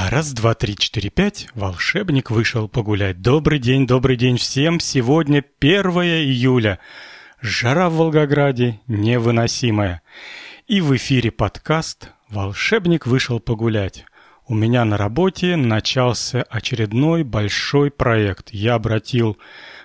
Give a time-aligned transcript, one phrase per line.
[0.00, 3.20] А раз, два, три, четыре, пять, волшебник вышел погулять.
[3.20, 4.78] Добрый день, добрый день всем.
[4.78, 6.78] Сегодня 1 июля.
[7.40, 10.02] Жара в Волгограде невыносимая.
[10.68, 14.04] И в эфире подкаст «Волшебник вышел погулять».
[14.46, 18.50] У меня на работе начался очередной большой проект.
[18.52, 19.36] Я обратил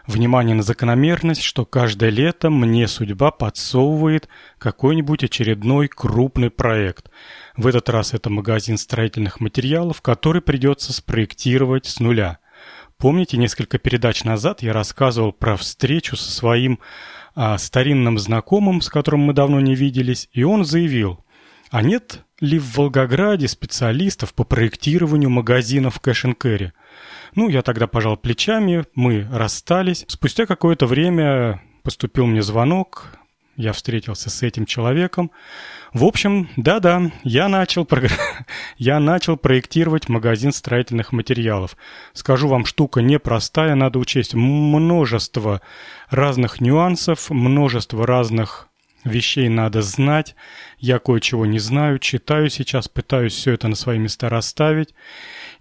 [0.07, 4.27] внимание на закономерность, что каждое лето мне судьба подсовывает
[4.57, 7.09] какой-нибудь очередной крупный проект–
[7.55, 12.39] в этот раз это магазин строительных материалов, который придется спроектировать с нуля.
[12.97, 16.79] Помните, несколько передач назад я рассказывал про встречу со своим
[17.35, 21.23] а, старинным знакомым, с которым мы давно не виделись, и он заявил,
[21.69, 26.71] а нет ли в Волгограде специалистов по проектированию магазинов кэш carry?
[27.35, 30.05] Ну, я тогда пожал плечами, мы расстались.
[30.07, 33.07] Спустя какое-то время поступил мне звонок,
[33.55, 35.31] я встретился с этим человеком.
[35.93, 38.07] В общем, да-да, я начал, про...
[38.77, 41.77] я начал проектировать магазин строительных материалов.
[42.13, 45.61] Скажу вам, штука непростая, надо учесть множество
[46.09, 48.69] разных нюансов, множество разных
[49.03, 50.35] вещей надо знать.
[50.79, 54.95] Я кое-чего не знаю, читаю сейчас, пытаюсь все это на свои места расставить.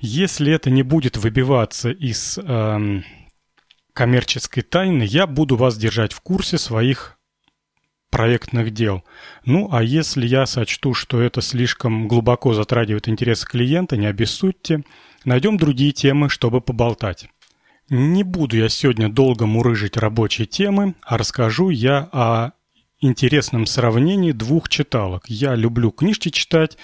[0.05, 3.05] Если это не будет выбиваться из эм,
[3.92, 7.17] коммерческой тайны, я буду вас держать в курсе своих
[8.11, 9.05] проектных дел.
[9.44, 14.83] Ну, а если я сочту, что это слишком глубоко затрагивает интересы клиента, не обессудьте,
[15.25, 17.28] найдем другие темы, чтобы поболтать.
[17.89, 22.50] Не буду я сегодня долго мурыжить рабочие темы, а расскажу я о
[23.03, 25.25] интересном сравнении двух читалок.
[25.28, 26.78] Я люблю книжки читать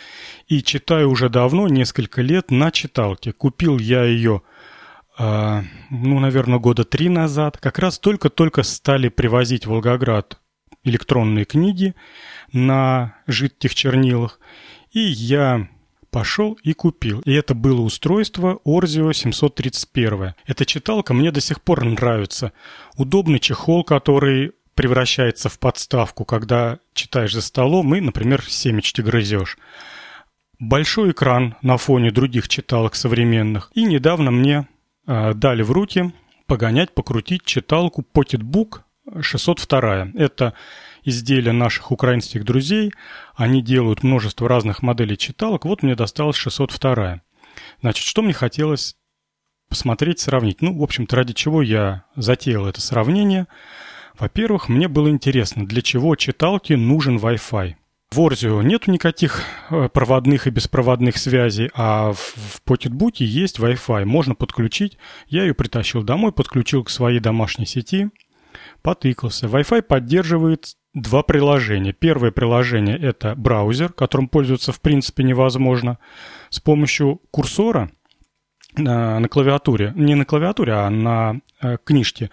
[0.47, 3.33] и читаю уже давно, несколько лет на читалке.
[3.33, 4.43] Купил я ее,
[5.19, 7.57] э, ну, наверное, года три назад.
[7.59, 10.39] Как раз только-только стали привозить в Волгоград
[10.85, 11.95] электронные книги
[12.53, 14.41] на жидких чернилах,
[14.91, 15.69] и я
[16.11, 17.21] пошел и купил.
[17.21, 20.35] И это было устройство Orzio 731.
[20.47, 22.53] Эта читалка мне до сих пор нравится.
[22.97, 29.59] Удобный чехол, который превращается в подставку, когда читаешь за столом и, например, семечки грызешь.
[30.61, 33.73] Большой экран на фоне других читалок современных.
[33.75, 34.69] И недавно мне
[35.09, 36.15] э, дали в руки
[36.47, 38.83] погонять, покрутить читалку Pocketbook
[39.21, 40.11] 602.
[40.15, 40.55] Это
[41.03, 42.93] изделия наших украинских друзей.
[43.35, 45.65] Они делают множество разных моделей читалок.
[45.65, 47.21] Вот мне досталась 602.
[47.81, 48.95] Значит, что мне хотелось
[49.69, 50.63] посмотреть, сравнить?
[50.63, 53.49] Ну, в общем-то, ради чего я затеял это сравнение.
[54.19, 57.75] Во-первых, мне было интересно, для чего читалке нужен Wi-Fi.
[58.11, 64.05] В Орзио нету никаких э, проводных и беспроводных связей, а в Pocketbook есть Wi-Fi.
[64.07, 64.97] Можно подключить.
[65.27, 68.09] Я ее притащил домой, подключил к своей домашней сети–
[68.83, 69.47] потыкался.
[69.47, 71.93] Wi-Fi поддерживает два приложения.
[71.93, 75.99] Первое приложение– это браузер, которым пользоваться в принципе невозможно.
[76.51, 77.91] С помощью курсора
[78.77, 82.31] на, на клавиатуре, не на клавиатуре, а на э, книжке,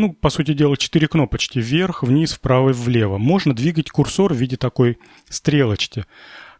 [0.00, 3.18] ну, по сути дела, четыре кнопочки вверх, вниз, вправо и влево.
[3.18, 6.04] Можно двигать курсор в виде такой стрелочки.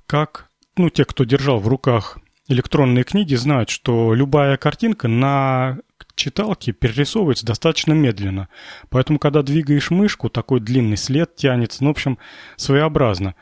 [0.06, 2.19] Как, ну, те, кто держал в руках
[2.49, 5.78] электронные книги, знают, что любая картинка на
[6.17, 8.49] читалки перерисовывается достаточно медленно.
[8.91, 11.83] Поэтому, когда двигаешь мышку, такой длинный след тянется.
[11.83, 12.19] Ну, в общем,
[12.57, 13.34] своеобразно.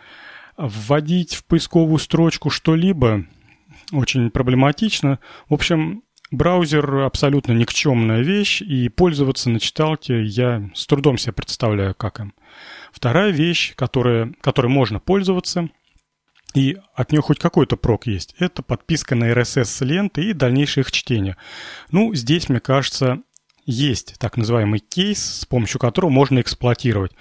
[0.56, 3.24] Вводить в поисковую строчку что-либо
[3.92, 5.18] очень проблематично.
[5.48, 11.94] В общем, браузер абсолютно никчемная вещь, и пользоваться на читалке я с трудом себе представляю,
[11.94, 12.34] как им.
[12.92, 15.68] Вторая вещь, которая, которой можно пользоваться,
[16.54, 18.34] и от нее хоть какой-то прок есть.
[18.38, 21.36] Это подписка на RSS ленты и дальнейшее их чтение.
[21.90, 23.20] Ну, здесь, мне кажется,
[23.66, 27.12] есть так называемый кейс, с помощью которого можно эксплуатировать.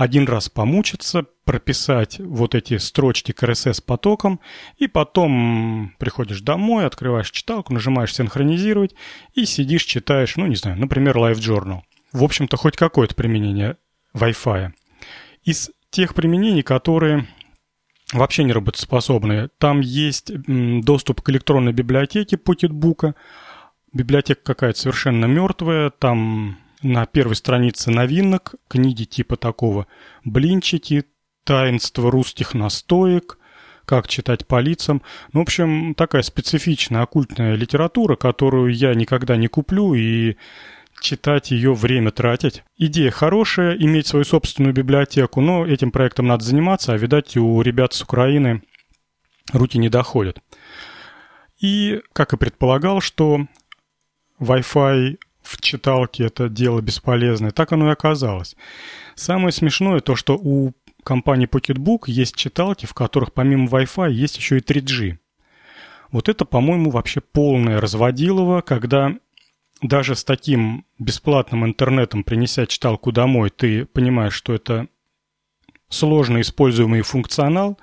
[0.00, 4.40] Один раз помучиться, прописать вот эти строчки к RSS потоком,
[4.78, 8.94] и потом приходишь домой, открываешь читалку, нажимаешь «Синхронизировать»
[9.34, 11.82] и сидишь, читаешь, ну, не знаю, например, Live Journal.
[12.14, 13.76] В общем-то, хоть какое-то применение
[14.14, 14.70] Wi-Fi.
[15.44, 17.28] Из тех применений, которые
[18.14, 19.50] вообще не работоспособные.
[19.58, 20.32] Там есть
[20.82, 23.12] доступ к электронной библиотеке Pocketbook.
[23.92, 25.90] Библиотека какая-то совершенно мертвая.
[25.90, 29.86] Там на первой странице новинок, книги типа такого
[30.24, 31.04] «Блинчики»,
[31.44, 33.38] «Таинство русских настоек»,
[33.84, 35.02] как читать по лицам.
[35.32, 40.36] Ну, в общем, такая специфичная оккультная литература, которую я никогда не куплю и
[41.00, 42.62] читать ее, время тратить.
[42.76, 47.92] Идея хорошая, иметь свою собственную библиотеку, но этим проектом надо заниматься, а, видать, у ребят
[47.92, 48.62] с Украины
[49.52, 50.38] руки не доходят.
[51.58, 53.46] И, как и предполагал, что
[54.38, 55.18] Wi-Fi
[55.50, 58.56] в читалке это дело бесполезное, так оно и оказалось.
[59.16, 64.58] Самое смешное то, что у компании Pocketbook есть читалки, в которых помимо Wi-Fi есть еще
[64.58, 65.18] и 3G.
[66.12, 69.14] Вот это, по-моему, вообще полное разводилово, когда
[69.82, 74.86] даже с таким бесплатным интернетом, принеся читалку домой, ты понимаешь, что это
[75.88, 77.76] сложно используемый функционал,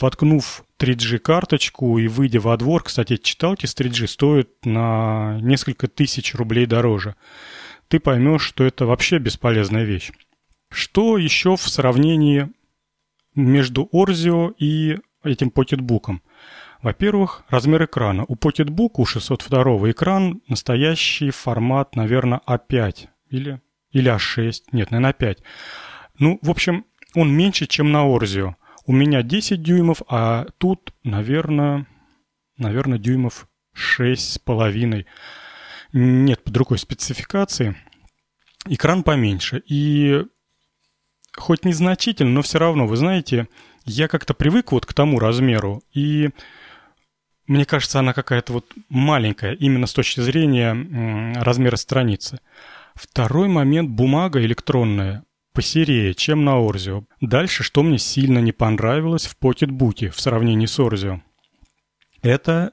[0.00, 6.66] воткнув 3G-карточку и выйдя во двор, кстати, читалки с 3G стоят на несколько тысяч рублей
[6.66, 7.16] дороже,
[7.88, 10.12] ты поймешь, что это вообще бесполезная вещь.
[10.70, 12.48] Что еще в сравнении
[13.34, 16.22] между Orzio и этим покетбуком?
[16.82, 18.24] Во-первых, размер экрана.
[18.26, 23.60] У Pocketbook, у 602 экран настоящий формат, наверное, А5 или,
[23.92, 24.52] или А6.
[24.72, 25.38] Нет, наверное, А5.
[26.18, 28.54] Ну, в общем, он меньше, чем на Orzio.
[28.90, 31.86] У меня 10 дюймов, а тут, наверное,
[32.56, 33.46] наверное, дюймов
[33.76, 35.06] 6,5.
[35.92, 37.76] Нет под рукой спецификации.
[38.66, 39.62] Экран поменьше.
[39.64, 40.24] И
[41.36, 43.46] хоть незначительно, но все равно, вы знаете,
[43.84, 45.84] я как-то привык вот к тому размеру.
[45.94, 46.30] И
[47.46, 52.40] мне кажется, она какая-то вот маленькая, именно с точки зрения размера страницы.
[52.96, 55.22] Второй момент– бумага электронная
[55.60, 57.04] посерее, чем на Орзио.
[57.20, 61.20] Дальше, что мне сильно не понравилось в покетбуке в сравнении с Орзио.
[62.22, 62.72] Это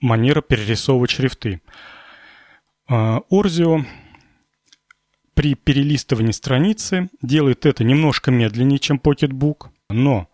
[0.00, 1.62] манера перерисовывать шрифты.
[2.88, 3.84] Орзио
[5.34, 10.28] при перелистывании страницы делает это немножко медленнее, чем Pocketbook, но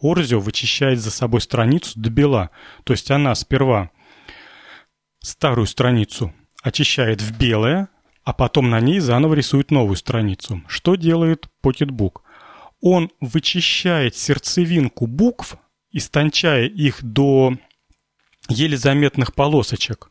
[0.00, 2.52] Орзио вычищает за собой страницу до бела.
[2.84, 3.90] То есть она сперва
[5.20, 6.32] старую страницу
[6.62, 7.88] очищает в белое,
[8.24, 10.62] а потом на ней заново рисует новую страницу.
[10.66, 12.20] Что делает Pocketbook?
[12.80, 15.56] Он вычищает сердцевинку букв,
[15.90, 17.56] истончая их до
[18.48, 20.10] еле заметных полосочек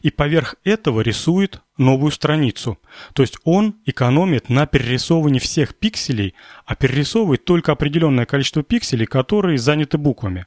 [0.00, 2.78] и поверх этого рисует новую страницу.
[3.14, 6.34] То есть он экономит на перерисовывании всех пикселей,
[6.64, 10.46] а перерисовывает только определенное количество пикселей, которые заняты буквами.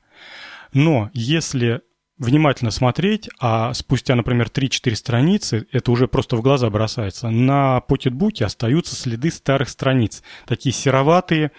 [0.74, 1.82] Но если
[2.18, 8.46] внимательно смотреть, а спустя, например, 3-4 страницы, это уже просто в глаза бросается, на покетбуке
[8.46, 11.52] остаются следы старых страниц, такие сероватые,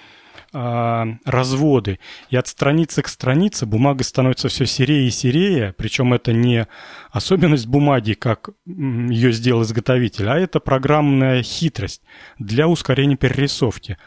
[0.52, 1.98] а, разводы.
[2.30, 6.66] И от страницы к странице бумага становится все серее и серее, причем это не
[7.10, 12.00] особенность бумаги, как ее сделал изготовитель, а это программная хитрость
[12.38, 13.98] для ускорения перерисовки.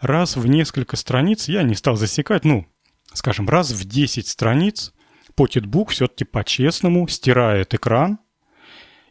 [0.00, 2.66] Раз в несколько страниц, я не стал засекать, ну,
[3.12, 4.94] скажем, раз в 10 страниц
[5.40, 8.18] Pocketbook все-таки по-честному стирает экран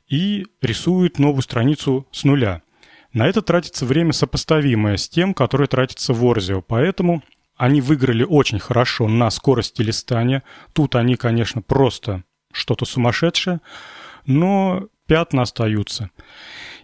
[0.08, 2.62] и рисует новую страницу с нуля–
[3.14, 7.24] на это тратится время сопоставимое с тем, которое тратится в Орзио, поэтому
[7.58, 10.44] они выиграли очень хорошо на скорости листания.
[10.74, 12.24] Тут они, конечно, просто
[12.54, 13.62] что-то сумасшедшее,
[14.26, 16.12] но пятна остаются.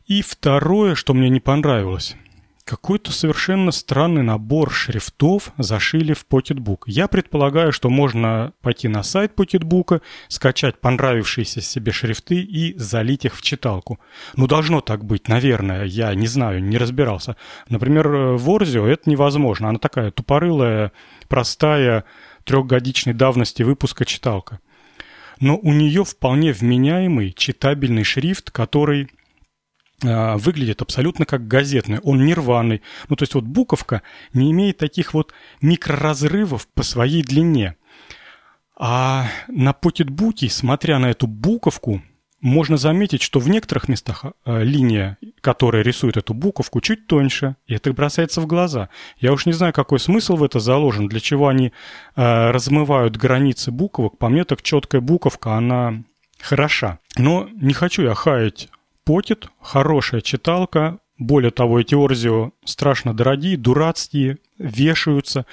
[0.06, 2.16] И второе, что мне не понравилось.
[2.66, 6.80] Какой-то совершенно странный набор шрифтов зашили в Pocketbook.
[6.88, 13.36] Я предполагаю, что можно пойти на сайт Pocketbook, скачать понравившиеся себе шрифты и залить их
[13.36, 14.00] в читалку.
[14.36, 15.86] Ну, должно так быть, наверное.
[15.86, 17.36] Я не знаю, не разбирался.
[17.70, 19.70] Например, в Orzio это невозможно.
[19.70, 20.92] Она такая тупорылая,
[21.28, 22.04] простая,
[22.46, 24.60] трехгодичной давности выпуска читалка.
[25.40, 29.12] Но у нее вполне вменяемый читабельный шрифт, который
[30.02, 32.00] выглядит абсолютно как газетный.
[32.00, 32.82] Он нерваный.
[33.08, 34.02] Ну, то есть вот буковка
[34.34, 37.76] не имеет таких вот микроразрывов по своей длине.
[38.78, 42.02] А на покетбуке, смотря на эту буковку,
[42.42, 47.74] можно заметить, что в некоторых местах э, линия, которая рисует эту буковку, чуть тоньше, и
[47.74, 48.90] это бросается в глаза.
[49.18, 51.72] Я уж не знаю, какой смысл в это заложен, для чего они
[52.16, 54.20] э, размывают границы буквок.
[54.20, 56.04] По мне так четкая буковка, она
[56.40, 57.00] хороша.
[57.18, 58.70] Но не хочу я хаять
[59.08, 61.00] Pocket– хорошая читалка.
[61.18, 65.46] Более того, эти Орзио страшно дорогие, дурацкие, вешаются.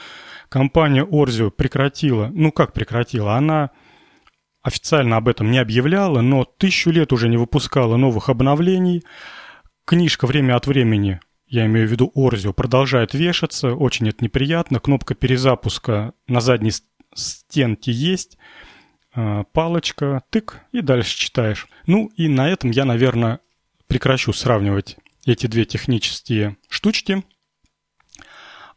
[0.48, 3.70] Компания Орзио прекратила, ну как прекратила, она
[4.62, 9.04] официально об этом не объявляла, но тысячу лет уже не выпускала новых обновлений.
[9.84, 14.80] Книжка время от времени, я имею в виду Орзио, продолжает вешаться, очень это неприятно.
[14.80, 16.72] Кнопка перезапуска на задней
[17.14, 18.38] стенке есть–
[19.52, 21.68] палочка, тык, и дальше читаешь.
[21.86, 23.40] Ну и на этом я, наверное,
[23.86, 27.22] прекращу сравнивать эти две технические штучки,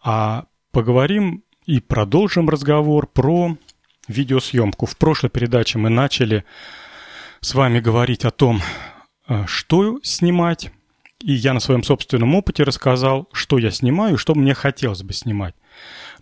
[0.04, 3.58] а поговорим и продолжим разговор про
[4.08, 4.86] видеосъемку.
[4.86, 6.46] В прошлой передаче мы начали
[7.40, 8.62] с вами говорить о том,
[9.28, 10.72] э, что снимать,
[11.22, 15.56] и я на своем собственном опыте рассказал, что я снимаю что мне хотелось бы снимать.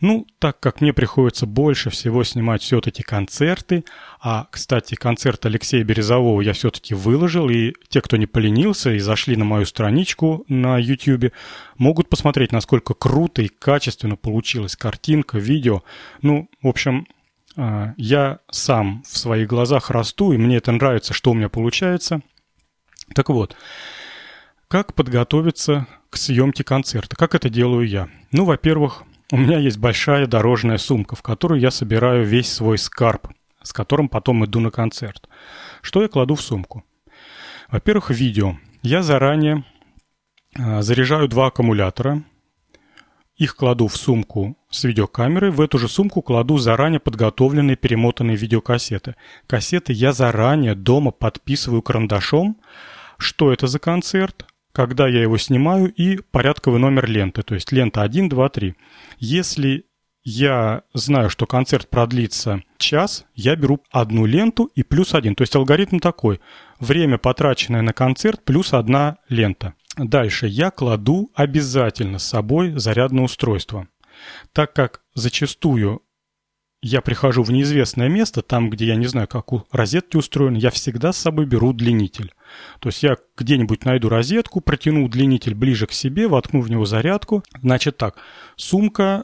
[0.04, 3.86] Ну, так как мне приходится больше всего снимать все-таки концерты,
[4.20, 9.38] а, кстати, концерт Алексея Березового я все-таки выложил, и те, кто не поленился и зашли
[9.38, 11.32] на мою страничку на YouTube,
[11.78, 15.84] могут посмотреть, насколько круто и качественно получилась картинка, видео.
[16.22, 17.08] Ну, в общем,
[17.56, 22.22] А, я сам в своих глазах расту, и мне это нравится, что у меня получается.
[23.16, 23.56] Так вот,
[24.68, 27.16] как подготовиться к съемке концерта?
[27.16, 28.10] Как это делаю я?
[28.32, 29.04] Ну, во-первых,
[29.34, 33.30] у меня есть большая дорожная сумка, в которую я собираю весь свой скарб,
[33.64, 35.28] с которым потом иду на концерт.
[35.82, 36.84] Что я кладу в сумку?
[37.72, 38.60] Во-первых, видео.
[38.84, 39.64] Я заранее
[40.56, 42.22] а, заряжаю два аккумулятора,
[43.36, 49.16] их кладу в сумку с видеокамерой, в эту же сумку кладу заранее подготовленные перемотанные видеокассеты.
[49.48, 52.62] Кассеты я заранее дома подписываю карандашом,
[53.18, 58.02] что это за концерт, когда я его снимаю и порядковый номер ленты, то есть лента
[58.02, 58.76] 1, 2, 3.
[59.20, 59.86] Если
[60.24, 65.36] я знаю, что концерт продлится час, я беру одну ленту и плюс один.
[65.36, 66.40] То есть алгоритм такой.
[66.80, 69.74] Время, потраченное на концерт, плюс одна лента.
[69.98, 73.88] Дальше я кладу обязательно с собой зарядное устройство.
[74.54, 76.02] Так как зачастую
[76.84, 80.70] я прихожу в неизвестное место, там, где я не знаю, как у розетки устроено, я
[80.70, 82.34] всегда с собой беру удлинитель.
[82.80, 87.42] То есть я где-нибудь найду розетку, протяну удлинитель ближе к себе, воткну в него зарядку.
[87.62, 88.18] Значит так,
[88.58, 89.24] сумка,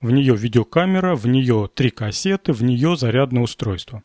[0.00, 4.02] в нее видеокамера, в нее три кассеты, в нее зарядное устройство.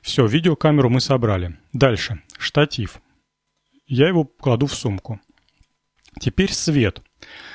[0.00, 1.58] Все, видеокамеру мы собрали.
[1.72, 3.00] Дальше, штатив
[3.86, 5.20] я его кладу в сумку.
[6.18, 7.02] Теперь свет.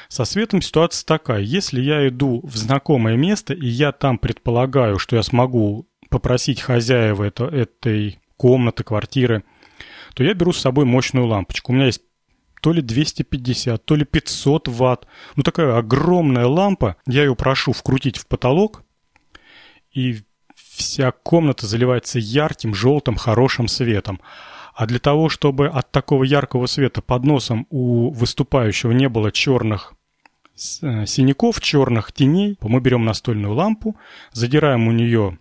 [0.10, 1.42] Со светом ситуация такая.
[1.42, 7.26] Если я иду в знакомое место, и я там предполагаю, что я смогу попросить хозяева
[7.26, 9.44] это, этой комнаты, квартиры,
[10.16, 11.72] то я беру с собой мощную лампочку.
[11.72, 12.02] У меня есть
[12.62, 15.08] то ли 250, то ли 500 ватт.
[15.36, 16.96] Ну, такая огромная лампа.
[17.06, 18.84] Я ее прошу вкрутить в потолок,
[19.92, 20.22] и
[20.56, 24.22] вся комната заливается ярким, желтым, хорошим светом.
[24.74, 29.94] А для того, чтобы от такого яркого света под носом у выступающего не было черных
[30.58, 33.96] синяков, черных теней, мы берем настольную лампу,
[34.32, 35.38] задираем у нее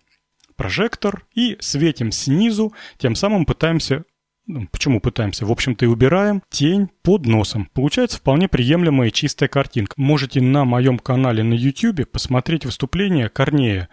[0.55, 4.03] прожектор и светим снизу, тем самым пытаемся
[4.49, 5.45] ну, Почему пытаемся?
[5.45, 7.69] В общем-то и убираем тень под носом.
[7.73, 9.95] Получается вполне приемлемая и чистая картинка.
[9.97, 13.89] Можете на моем канале на YouTube посмотреть выступление Корнея.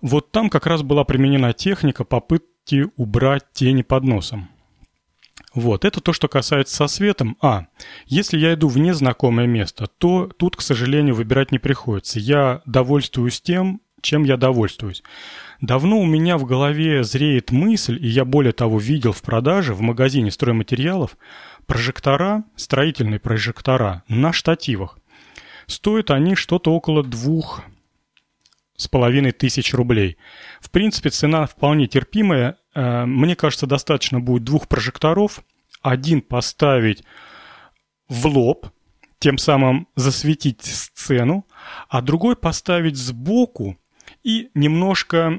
[0.00, 4.51] Вот там как раз была применена техника попытки убрать тени под носом.
[5.54, 7.36] Вот, это то, что касается со светом.
[7.42, 7.66] А,
[8.06, 12.18] если я иду в незнакомое место, то тут, к сожалению, выбирать не приходится.
[12.18, 15.02] Я довольствуюсь тем, чем я довольствуюсь.
[15.60, 19.80] Давно у меня в голове зреет мысль, и я более того видел в продаже в
[19.80, 21.16] магазине стройматериалов,
[21.66, 24.98] прожектора, строительные прожектора на штативах.
[25.66, 27.62] Стоят они что-то около двух
[28.76, 30.16] с половиной тысяч рублей.
[30.60, 32.56] В принципе, цена вполне терпимая.
[32.74, 35.42] Э, мне кажется, достаточно будет двух прожекторов.
[35.82, 37.04] Один поставить
[38.08, 38.68] в лоб,
[39.18, 41.46] тем самым засветить сцену,
[41.88, 43.78] а другой поставить сбоку
[44.22, 45.38] и немножко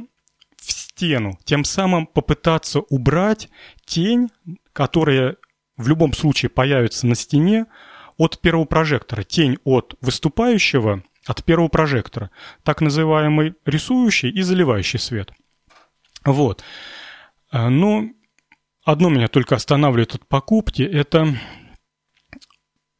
[0.57, 3.49] в стену, тем самым попытаться убрать
[3.85, 4.29] тень,
[4.71, 5.37] которая
[5.75, 7.65] в любом случае появится на стене
[8.17, 9.23] от первого прожектора.
[9.23, 12.31] Тень от выступающего от первого прожектора,
[12.63, 15.31] так называемый рисующий и заливающий свет.
[16.25, 16.63] Вот.
[17.51, 18.05] А, но
[18.83, 21.35] одно меня только останавливает от покупки, это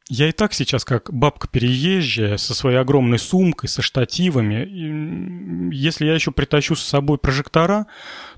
[0.08, 5.70] я и так сейчас как бабка переезжая со своей огромной сумкой, со штативами.
[5.74, 7.86] Если я еще притащу с собой прожектора,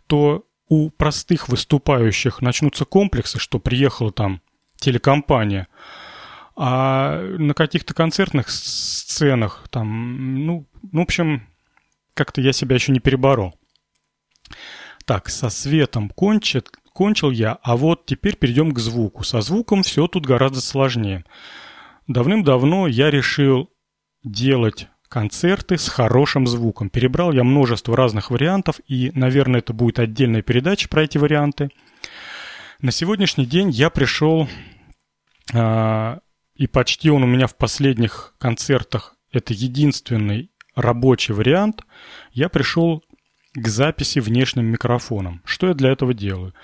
[0.06, 4.40] то у простых выступающих начнутся комплексы, что приехала там
[4.78, 5.68] телекомпания–
[6.56, 11.46] а на каких-то концертных сценах там, ну, ну в общем,
[12.14, 13.54] как-то я себя еще не переборол.
[15.04, 19.22] Так, со светом кончит, кончил я, а вот теперь перейдем к звуку.
[19.22, 21.24] Со звуком все тут гораздо сложнее.
[22.08, 23.70] Давным-давно я решил
[24.24, 26.90] делать концерты с хорошим звуком.
[26.90, 31.70] Перебрал я множество разных вариантов, и, наверное, это будет отдельная передача про эти варианты.
[32.80, 34.48] На сегодняшний день я пришел
[35.54, 36.18] а,
[36.56, 41.82] и почти он у меня в последних концертах это единственный рабочий вариант,
[42.32, 43.02] я пришел
[43.54, 45.42] к записи внешним микрофоном.
[45.44, 46.54] Что я для этого делаю?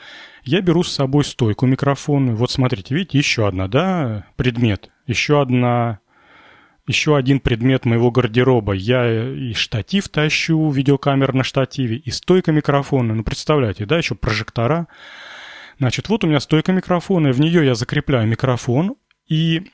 [0.45, 2.35] Я беру с собой стойку микрофона.
[2.35, 4.91] Вот смотрите, видите, еще одна, да, предмет.
[5.07, 6.01] Еще одна,
[6.87, 8.73] еще один предмет моего гардероба.
[8.73, 13.15] Я и штатив тащу, видеокамера на штативе, и стойка микрофона.
[13.15, 14.89] Ну, представляете, да, еще прожектора.
[15.79, 18.97] Значит, вот у меня стойка микрофона, и в нее я закрепляю микрофон,
[19.27, 19.71] и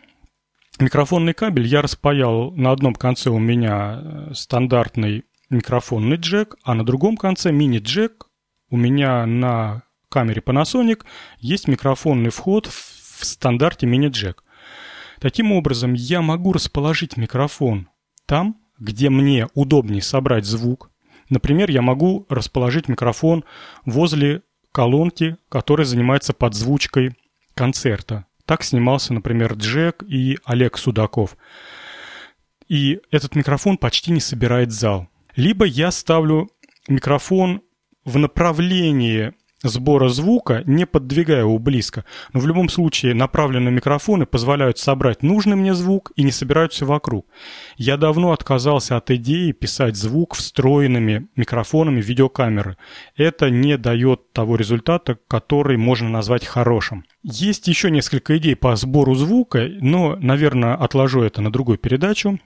[0.79, 2.53] Микрофонный кабель я распаял.
[2.53, 8.29] На одном конце у меня э, стандартный микрофонный джек, а на другом конце мини-джек.
[8.71, 11.05] У меня на камере Panasonic
[11.39, 14.45] есть микрофонный вход в стандарте мини-джек.
[15.21, 17.89] Таким образом, я могу расположить микрофон
[18.27, 20.91] там, где мне удобнее собрать звук.
[21.29, 23.45] Например, я могу расположить микрофон
[23.85, 27.17] возле колонки, которая занимается подзвучкой
[27.55, 28.28] концерта.
[28.49, 31.37] Так снимался, например, Джек и Олег Судаков.
[32.67, 35.09] И этот микрофон почти не собирает зал.
[35.37, 36.49] Либо я ставлю
[36.89, 37.61] микрофон
[38.07, 42.05] в направлении сбора звука, не поддвигая его близко.
[42.33, 47.27] Но в любом случае направленные микрофоны позволяют собрать нужный мне звук и не собираются вокруг.
[47.77, 52.77] Я давно отказался от идеи писать звук встроенными микрофонами видеокамеры.
[53.17, 57.05] Это не дает того результата, который можно назвать хорошим.
[57.23, 62.39] Есть еще несколько идей по сбору звука, но, наверное, отложу это на другую передачу.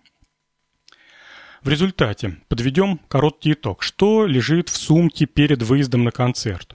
[1.63, 3.83] В результате подведем короткий итог.
[3.83, 6.75] Что лежит в сумке перед выездом на концерт?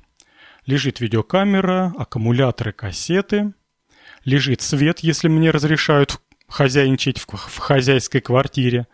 [0.67, 3.53] Лежит видеокамера, аккумуляторы, кассеты.
[4.25, 6.19] Лежит свет, если мне разрешают
[6.49, 8.85] хозяйничать в, хозяйской квартире.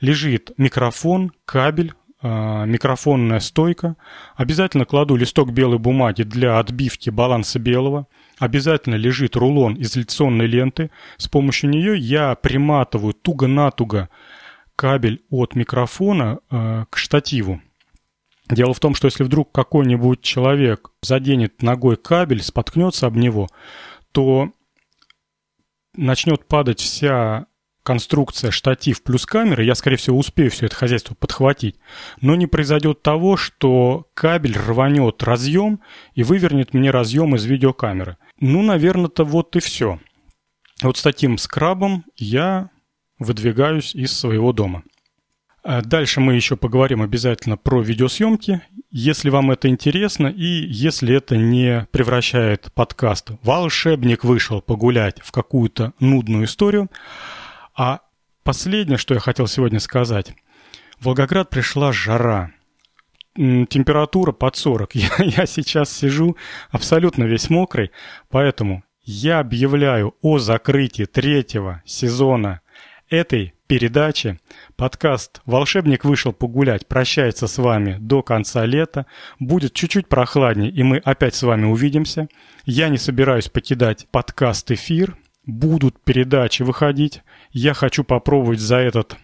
[0.00, 3.96] Лежит микрофон, кабель, э, микрофонная стойка.
[4.36, 8.06] Обязательно кладу листок белой бумаги для отбивки баланса белого.
[8.38, 10.92] Обязательно лежит рулон изоляционной ленты.
[11.16, 14.10] С помощью нее я приматываю туго-натуго
[14.76, 17.60] кабель от микрофона э, к штативу.
[18.48, 23.48] Дело в том, что если вдруг какой-нибудь человек заденет ногой кабель, споткнется об него,
[24.12, 24.52] то
[25.94, 27.46] начнет падать вся
[27.82, 31.76] конструкция штатив плюс камера, я, скорее всего, успею все это хозяйство подхватить,
[32.20, 35.80] но не произойдет того, что кабель рванет разъем
[36.14, 38.16] и вывернет мне разъем из видеокамеры.
[38.40, 40.00] Ну, наверное-то вот и все.
[40.82, 42.70] Вот с таким скрабом я
[43.18, 44.82] выдвигаюсь из своего дома.
[45.68, 51.36] А дальше мы еще поговорим обязательно про видеосъемки, если вам это интересно и если это
[51.36, 56.88] не превращает подкаст «Волшебник вышел погулять» в какую-то нудную историю.
[57.74, 58.02] А
[58.44, 60.36] последнее, что я хотел сегодня сказать.
[61.00, 62.52] В Волгоград пришла жара.
[63.34, 64.94] Температура под 40.
[64.94, 66.36] Я, я сейчас сижу
[66.70, 67.90] абсолютно весь мокрый,
[68.30, 72.60] поэтому я объявляю о закрытии третьего сезона
[73.08, 74.38] этой передачи.
[74.76, 79.06] Подкаст «Волшебник вышел погулять» прощается с вами до конца лета.
[79.38, 82.28] Будет чуть-чуть прохладнее, и мы опять с вами увидимся.
[82.64, 85.16] Я не собираюсь покидать подкаст-эфир.
[85.44, 87.22] Будут передачи выходить.
[87.52, 89.16] Я хочу попробовать за этот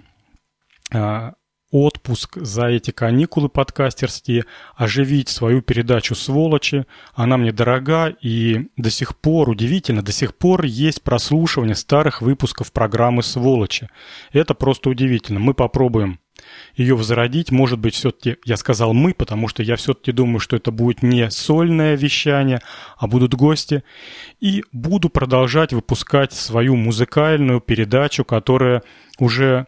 [0.93, 1.33] а,
[1.73, 4.45] отпуск за эти каникулы подкастерские,
[4.77, 6.87] оживить свою передачу «Сволочи».
[7.15, 12.71] Она мне дорога, и до сих пор, удивительно, до сих пор есть прослушивание старых выпусков
[12.73, 13.89] программы «Сволочи».
[14.33, 15.41] Это просто удивительно.
[15.41, 16.21] Мы попробуем
[16.75, 17.51] ее возродить.
[17.51, 21.31] Может быть, все-таки я сказал «мы», потому что я все-таки думаю, что это будет не
[21.31, 22.61] сольное вещание,
[22.99, 23.83] а будут гости.
[24.41, 28.83] И буду продолжать выпускать свою музыкальную передачу, которая
[29.19, 29.67] уже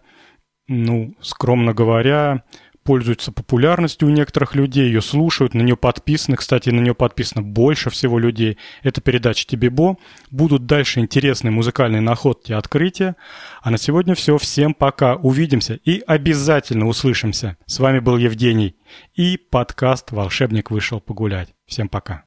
[0.68, 2.42] ну, скромно говоря,
[2.84, 6.36] пользуется популярностью у некоторых людей, ее слушают, на нее подписаны.
[6.36, 8.58] Кстати, на нее подписано больше всего людей.
[8.82, 9.96] Это передача Тебебо.
[10.30, 13.16] Будут дальше интересные музыкальные находки и открытия.
[13.62, 14.38] А на сегодня все.
[14.38, 15.16] Всем пока.
[15.16, 17.56] Увидимся и обязательно услышимся.
[17.66, 18.76] С вами был Евгений
[19.14, 21.54] и подкаст «Волшебник вышел погулять».
[21.66, 22.22] Всем пока.